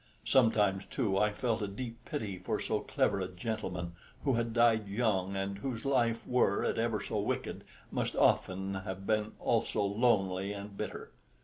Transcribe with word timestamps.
Sometimes, 0.25 0.85
too, 0.87 1.15
I 1.19 1.31
felt 1.31 1.61
a 1.61 1.67
deep 1.67 2.03
pity 2.05 2.39
for 2.39 2.59
so 2.59 2.79
clever 2.79 3.19
a 3.21 3.27
gentleman 3.27 3.91
who 4.23 4.33
had 4.33 4.51
died 4.51 4.87
young, 4.87 5.35
and 5.35 5.59
whose 5.59 5.85
life, 5.85 6.25
were 6.25 6.63
it 6.63 6.79
ever 6.79 6.99
so 7.03 7.19
wicked, 7.19 7.63
must 7.91 8.15
often 8.15 8.73
have 8.73 9.05
been 9.05 9.33
also 9.39 9.83
lonely 9.83 10.53
and 10.53 10.75
bitter. 10.75 11.11